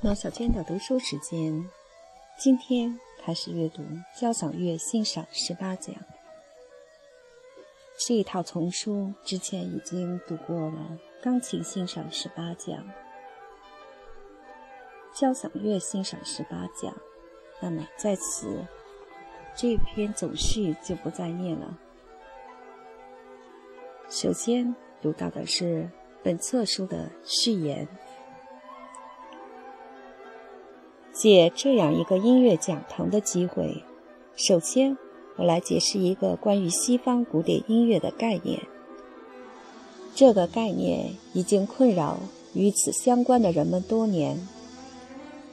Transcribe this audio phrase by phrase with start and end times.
[0.00, 1.68] 毛小娟的读书时间，
[2.38, 3.82] 今天开始阅读
[4.16, 5.92] 交响乐欣赏十八讲。
[7.98, 12.88] 这一套丛书之前已经读过了，钢琴欣赏十八讲，
[15.12, 16.94] 交响乐欣赏十八讲。
[17.60, 18.64] 那么在此，
[19.56, 21.76] 这篇总序就不再念了。
[24.08, 25.90] 首先读到的是
[26.22, 27.88] 本册书的序言。
[31.18, 33.82] 借这样一个音乐讲堂的机会，
[34.36, 34.96] 首先
[35.34, 38.60] 我来解释一个关于西方古典音乐的概念。
[40.14, 42.20] 这个概念已经困扰
[42.54, 44.38] 与此相关的人们多年，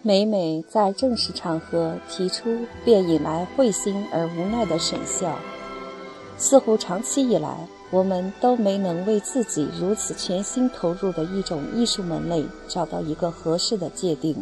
[0.00, 5.36] 每每在正式场合提出，便引来会心而无奈的沈笑。
[6.36, 14.36] 似乎长期以来，我们都没能为自己如此全心投入的一种艺术门类找到一个合适的界定。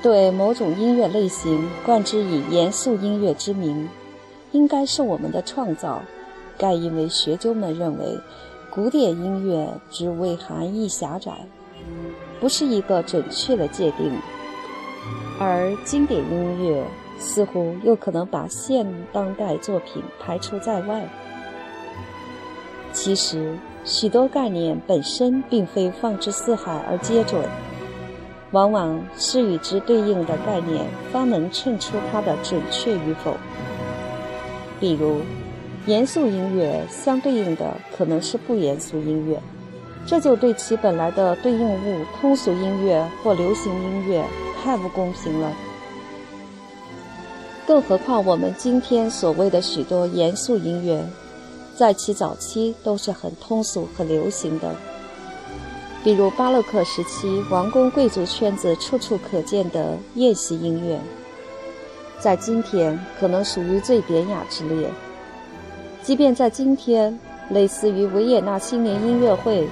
[0.00, 3.88] 对某种音乐类型冠之以严肃音乐之名，
[4.52, 6.00] 应该是我们的创造。
[6.56, 8.18] 盖因为学究们认为，
[8.70, 11.32] 古典音乐之为含义狭窄，
[12.40, 14.10] 不是一个准确的界定；
[15.40, 16.84] 而经典音乐
[17.18, 21.08] 似乎又可能把现当代作品排除在外。
[22.92, 27.44] 其实，许多概念本身并非放之四海而皆准。
[28.52, 33.34] 往往是与之对应的概念方能衬出它的准确与否。
[34.80, 35.20] 比如，
[35.86, 39.40] 严肃音乐相对应的可能是不严肃音乐，
[40.06, 44.24] 这就对其本来的对应物通俗音乐或流行音乐
[44.62, 45.52] 太不公平了。
[47.66, 51.04] 更何况，我们今天所谓的许多严肃音乐，
[51.76, 54.74] 在其早期都是很通俗、很流行的。
[56.04, 60.98] 比如巴洛克时期王公贵族圈子处处可见的宴席音乐，
[62.20, 64.88] 在今天可能属于最典雅之列。
[66.02, 67.18] 即便在今天，
[67.50, 69.68] 类似于维也纳新年音乐会、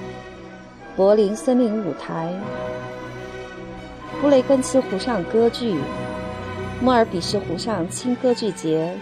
[0.95, 2.31] 柏林森林舞台、
[4.21, 5.79] 布雷根茨湖上歌剧、
[6.81, 8.95] 莫尔比什湖上轻歌剧节、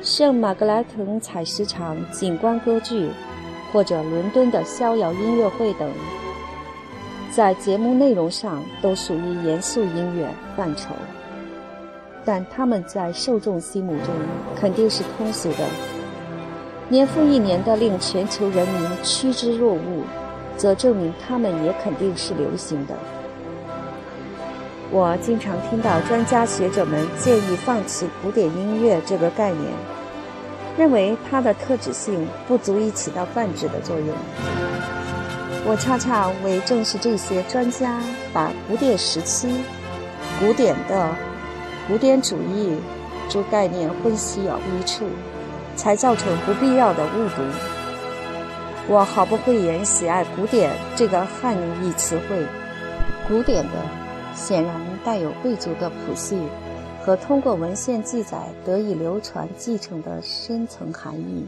[0.00, 3.10] 圣马格莱滕采石场景观歌剧。
[3.72, 5.90] 或者伦敦的逍遥音乐会等，
[7.30, 10.94] 在节目内容上都属于严肃音乐范畴，
[12.24, 14.08] 但他们在受众心目中
[14.54, 15.64] 肯定是通俗的。
[16.88, 20.04] 年复一年的令全球人民趋之若鹜，
[20.58, 22.94] 则证明他们也肯定是流行的。
[24.90, 29.62] 我经常听到专家学者们建议放弃古典音乐这个概念。
[30.76, 34.08] 认为它的特指性不足以起到泛指的作用。
[35.64, 38.00] 我恰恰为正是这些专家
[38.32, 39.62] 把古典时期、
[40.40, 41.08] 古典的
[41.86, 42.76] 古典主义
[43.28, 45.04] 诸概念混淆一处，
[45.76, 47.42] 才造成不必要的误读。
[48.88, 52.44] 我毫不讳言喜爱“古典”这个汉译词汇
[53.28, 53.70] ，“古典”的
[54.34, 56.36] 显然带有贵族的谱系。
[57.04, 61.44] 和通过文献记载得以流传继承的深层含义，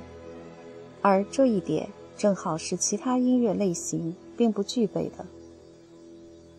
[1.01, 5.25] 而这一点正好是其他音乐类型并不具备的。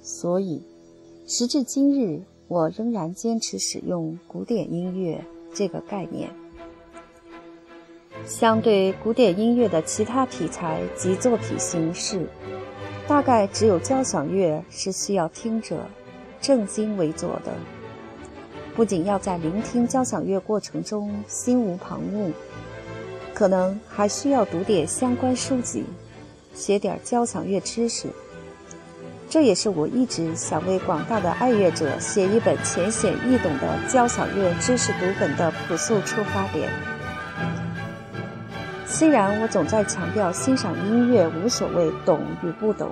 [0.01, 0.63] 所以，
[1.27, 5.21] 时至今日，我仍然坚持使用“古典音乐”
[5.53, 6.29] 这个概念。
[8.25, 12.25] 相对古典音乐的其他题材及作品形式，
[13.07, 15.85] 大概只有交响乐是需要听者
[16.39, 17.53] 正襟危坐的。
[18.75, 22.31] 不仅要在聆听交响乐过程中心无旁骛，
[23.33, 25.85] 可能还需要读点相关书籍，
[26.53, 28.09] 学点交响乐知识。
[29.29, 36.69] 这也是我一直想为广大的爱乐者写一本浅显易懂的交响乐知识读本的朴素出发点。
[38.85, 42.91] 虽然我总在强调欣赏音乐无所谓懂与不懂，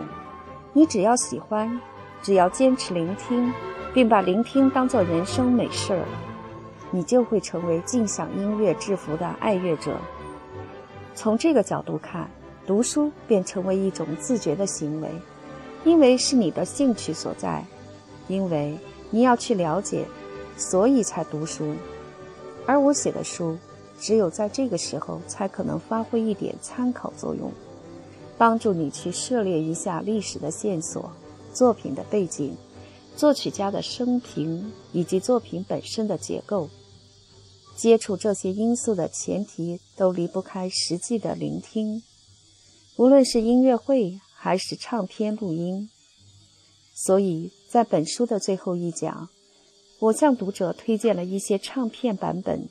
[0.73, 1.79] 你只要喜欢，
[2.21, 3.53] 只要坚持聆听。
[3.93, 6.03] 并把聆听当作人生美事儿，
[6.89, 9.95] 你就会成为尽享音乐制服的爱乐者。
[11.13, 12.27] 从这个角度看，
[12.65, 15.09] 读书便成为一种自觉的行为，
[15.83, 17.63] 因为是你的兴趣所在，
[18.27, 18.75] 因为
[19.11, 20.05] 你要去了解，
[20.57, 21.75] 所以才读书。
[22.65, 23.55] 而我写的书，
[23.99, 27.51] 只有在这个时候才可能发挥一点参考作用，
[28.39, 31.11] 帮助你去涉猎一下历史的线索、
[31.53, 32.57] 作品的背景。
[33.15, 36.69] 作曲家的生平以及作品本身的结构，
[37.75, 42.01] 接触这些因素的前提都离不开实际的聆听。
[42.97, 45.89] 无论是音乐会还是唱片录音，
[46.93, 49.29] 所以在本书的最后一讲，
[49.99, 52.67] 我向读者推荐了一些唱片版本。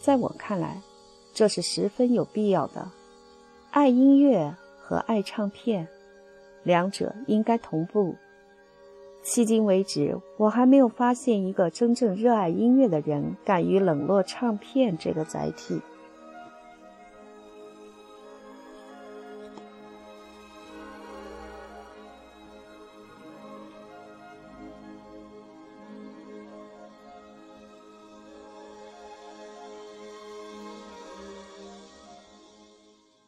[0.00, 0.80] 在我看来，
[1.34, 2.90] 这是十分有必要的。
[3.70, 5.88] 爱音乐和爱唱片，
[6.64, 8.14] 两者应该同步。
[9.22, 15.80] 迄今为止，我还没有发现一个真正热爱音乐的人敢于冷落唱片这个载体。